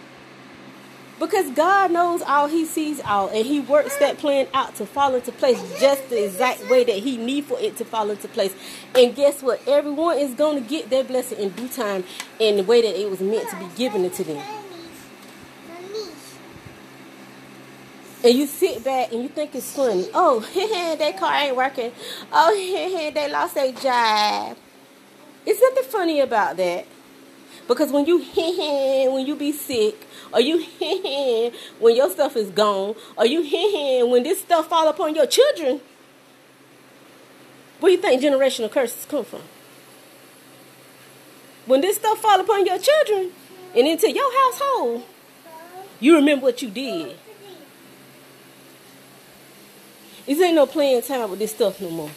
Because 1.18 1.50
God 1.52 1.92
knows 1.92 2.20
all, 2.23 2.46
He 2.46 2.66
sees 2.66 3.00
all, 3.00 3.28
and 3.28 3.46
He 3.46 3.61
works 3.61 3.96
that 3.96 4.18
plan 4.18 4.49
out 4.52 4.75
to 4.76 4.87
fall 4.87 5.14
into 5.14 5.32
place 5.32 5.58
just 5.80 6.08
the 6.11 6.25
exact 6.25 6.68
way 6.68 6.85
that 6.85 6.96
He 6.96 7.16
need 7.16 7.44
for 7.44 7.58
it 7.58 7.76
to 7.78 7.85
fall 7.85 8.11
into 8.11 8.28
place. 8.28 8.54
And 8.94 9.14
guess 9.14 9.42
what? 9.42 9.66
Everyone 9.66 10.18
is 10.18 10.35
going 10.35 10.62
to 10.62 10.68
get 10.68 10.90
their 10.90 11.04
blessing 11.04 11.38
in 11.38 11.50
due 11.50 11.68
time 11.68 12.04
in 12.38 12.58
the 12.58 12.62
way 12.62 12.82
that 12.82 13.00
it 13.00 13.11
was 13.11 13.20
meant 13.20 13.49
to 13.50 13.56
be 13.56 13.66
given 13.76 14.08
to 14.11 14.25
them. 14.25 14.42
And 18.25 18.35
you 18.35 18.46
sit 18.46 18.82
back 18.82 19.12
and 19.12 19.23
you 19.23 19.28
think 19.28 19.54
it's 19.54 19.73
funny. 19.75 20.08
Oh, 20.12 20.40
that 20.99 21.16
car 21.18 21.32
ain't 21.32 21.56
working. 21.56 21.92
Oh, 22.32 22.54
hey 22.54 23.11
they 23.14 23.30
lost 23.30 23.54
their 23.54 23.73
job. 23.73 24.56
It's 25.46 25.61
nothing 25.61 25.90
funny 25.90 26.20
about 26.20 26.56
that. 26.56 26.87
Because 27.68 27.90
when 27.90 28.06
you 28.06 28.18
when 29.12 29.26
you 29.26 29.35
be 29.35 29.52
sick, 29.52 30.06
or 30.32 30.40
you 30.40 30.64
when 31.78 31.96
your 31.96 32.11
stuff 32.11 32.37
is 32.37 32.50
gone, 32.50 32.94
or 33.16 33.26
you 33.26 34.06
when 34.06 34.23
this 34.23 34.40
stuff 34.40 34.68
fall 34.68 34.88
upon 34.88 35.14
your 35.14 35.26
children, 35.26 35.80
where 37.80 37.92
you 37.92 37.99
think 37.99 38.23
generational 38.23 38.70
curses 38.70 39.04
come 39.06 39.25
from? 39.25 39.42
When 41.66 41.80
this 41.80 41.96
stuff 41.96 42.18
fall 42.18 42.40
upon 42.40 42.64
your 42.64 42.78
children 42.78 43.32
and 43.75 43.87
into 43.87 44.11
your 44.11 44.32
household, 44.42 45.04
you 45.99 46.14
remember 46.14 46.44
what 46.44 46.62
you 46.62 46.70
did. 46.70 47.16
This 50.26 50.40
ain't 50.40 50.54
no 50.54 50.66
playing 50.66 51.02
time 51.02 51.30
with 51.30 51.38
this 51.38 51.52
stuff 51.52 51.80
no 51.80 51.90
more. 51.90 52.11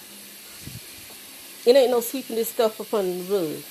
It 1.65 1.75
ain't 1.75 1.91
no 1.91 2.01
sweeping 2.01 2.35
this 2.35 2.49
stuff 2.49 2.79
upon 2.79 3.05
the 3.05 3.23
rug. 3.25 3.63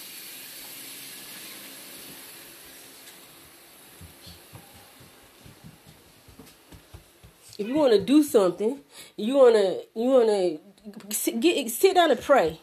If 7.59 7.67
you 7.67 7.75
want 7.75 7.93
to 7.93 8.01
do 8.01 8.23
something, 8.23 8.81
you 9.17 9.35
want 9.35 9.57
to 9.57 9.85
you 9.95 10.09
want 10.09 10.29
to 10.29 11.15
sit, 11.15 11.41
get 11.41 11.69
sit 11.71 11.97
down 11.97 12.11
and 12.13 12.21
pray, 12.21 12.61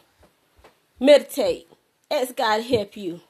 meditate, 0.98 1.68
ask 2.10 2.34
God 2.34 2.56
to 2.56 2.62
help 2.62 2.96
you. 2.96 3.20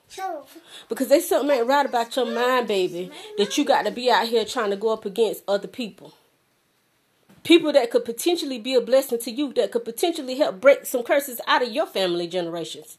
Because 0.88 1.08
there's 1.08 1.28
something 1.28 1.50
ain't 1.50 1.66
right 1.66 1.85
about 1.85 2.14
your 2.14 2.26
mind, 2.26 2.68
baby, 2.68 3.11
that 3.38 3.58
you 3.58 3.64
got 3.64 3.85
to 3.85 3.90
be 3.90 4.08
out 4.11 4.28
here 4.28 4.44
trying 4.44 4.70
to 4.70 4.76
go 4.76 4.92
up 4.92 5.04
against 5.04 5.42
other 5.49 5.68
people. 5.68 6.14
People 7.42 7.73
that 7.73 7.90
could 7.90 8.04
potentially 8.04 8.58
be 8.58 8.75
a 8.75 8.80
blessing 8.80 9.18
to 9.20 9.30
you, 9.30 9.52
that 9.54 9.73
could 9.73 9.85
potentially 9.85 10.37
help 10.37 10.61
break 10.61 10.87
some 10.87 11.02
curses 11.02 11.40
out 11.46 11.62
of 11.62 11.70
your 11.70 11.87
family 11.87 12.28
generations. 12.28 12.99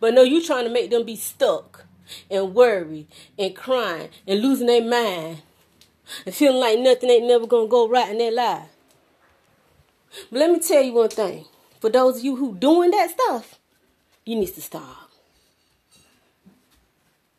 But 0.00 0.14
no, 0.14 0.22
you 0.22 0.44
trying 0.44 0.64
to 0.64 0.70
make 0.70 0.90
them 0.90 1.04
be 1.04 1.16
stuck 1.16 1.86
and 2.30 2.54
worried 2.54 3.08
and 3.38 3.54
crying 3.54 4.10
and 4.26 4.40
losing 4.40 4.66
their 4.66 4.84
mind 4.84 5.42
and 6.24 6.34
feeling 6.34 6.60
like 6.60 6.78
nothing 6.78 7.10
ain't 7.10 7.26
never 7.26 7.46
gonna 7.46 7.68
go 7.68 7.88
right 7.88 8.10
in 8.10 8.18
their 8.18 8.32
life. 8.32 8.68
But 10.30 10.40
let 10.40 10.50
me 10.50 10.58
tell 10.58 10.82
you 10.82 10.92
one 10.92 11.08
thing. 11.08 11.46
For 11.80 11.90
those 11.90 12.18
of 12.18 12.24
you 12.24 12.36
who 12.36 12.54
doing 12.54 12.90
that 12.92 13.10
stuff, 13.10 13.58
you 14.24 14.36
need 14.36 14.54
to 14.54 14.62
stop. 14.62 15.10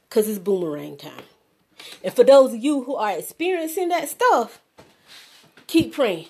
Cause 0.10 0.28
it's 0.28 0.40
boomerang 0.40 0.98
time. 0.98 1.24
And 2.04 2.14
for 2.14 2.24
those 2.24 2.54
of 2.54 2.64
you 2.64 2.84
who 2.84 2.96
are 2.96 3.12
experiencing 3.12 3.90
that 3.90 4.10
stuff, 4.10 4.62
keep 5.68 5.94
praying. 5.94 6.28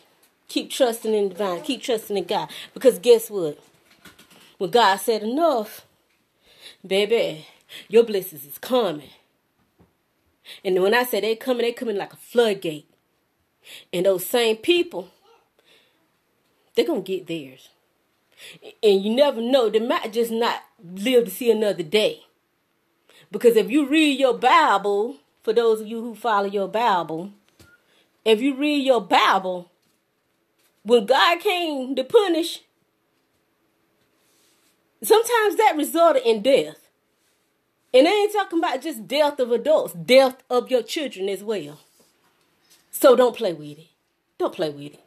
Keep 0.47 0.71
trusting 0.71 1.13
in 1.13 1.29
divine. 1.29 1.61
Keep 1.61 1.83
trusting 1.83 2.17
in 2.17 2.23
God. 2.23 2.49
Because 2.73 2.99
guess 2.99 3.29
what? 3.29 3.59
When 4.57 4.71
God 4.71 4.97
said 4.97 5.23
enough, 5.23 5.85
baby, 6.85 7.45
your 7.87 8.03
blessings 8.03 8.45
is 8.45 8.57
coming. 8.57 9.09
And 10.63 10.81
when 10.81 10.93
I 10.93 11.03
say 11.03 11.21
they 11.21 11.35
coming, 11.35 11.63
they 11.63 11.73
coming 11.73 11.97
like 11.97 12.13
a 12.13 12.17
floodgate. 12.17 12.89
And 13.91 14.05
those 14.05 14.25
same 14.25 14.57
people, 14.57 15.09
they're 16.75 16.85
gonna 16.85 17.01
get 17.01 17.27
theirs. 17.27 17.69
And 18.83 19.03
you 19.03 19.13
never 19.13 19.41
know, 19.41 19.69
they 19.69 19.79
might 19.79 20.13
just 20.13 20.31
not 20.31 20.61
live 20.83 21.25
to 21.25 21.31
see 21.31 21.51
another 21.51 21.83
day. 21.83 22.23
Because 23.31 23.55
if 23.55 23.69
you 23.69 23.87
read 23.87 24.19
your 24.19 24.37
Bible, 24.37 25.17
for 25.43 25.53
those 25.53 25.81
of 25.81 25.87
you 25.87 26.01
who 26.01 26.15
follow 26.15 26.47
your 26.47 26.67
Bible, 26.67 27.31
if 28.23 28.41
you 28.41 28.55
read 28.55 28.85
your 28.85 29.01
Bible, 29.01 29.69
when 30.83 31.05
God 31.05 31.39
came 31.39 31.95
to 31.95 32.03
punish, 32.03 32.61
sometimes 35.03 35.55
that 35.57 35.73
resulted 35.75 36.23
in 36.23 36.41
death. 36.41 36.86
And 37.93 38.07
I 38.07 38.11
ain't 38.11 38.33
talking 38.33 38.59
about 38.59 38.81
just 38.81 39.07
death 39.07 39.39
of 39.39 39.51
adults, 39.51 39.93
death 39.93 40.43
of 40.49 40.69
your 40.69 40.83
children 40.83 41.29
as 41.29 41.43
well. 41.43 41.79
So 42.91 43.15
don't 43.15 43.35
play 43.35 43.53
with 43.53 43.79
it. 43.79 43.87
Don't 44.37 44.53
play 44.53 44.69
with 44.69 44.93
it. 44.93 44.99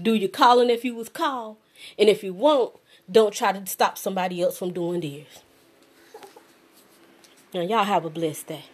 Do 0.00 0.14
your 0.14 0.28
calling 0.28 0.70
if 0.70 0.84
you 0.84 0.94
was 0.94 1.08
called. 1.08 1.56
And 1.98 2.08
if 2.08 2.22
you 2.22 2.34
won't, 2.34 2.74
don't 3.10 3.32
try 3.32 3.52
to 3.52 3.66
stop 3.66 3.96
somebody 3.96 4.42
else 4.42 4.58
from 4.58 4.72
doing 4.72 5.00
theirs. 5.00 5.42
Now, 7.54 7.62
y'all 7.62 7.84
have 7.84 8.04
a 8.04 8.10
blessed 8.10 8.48
day. 8.48 8.64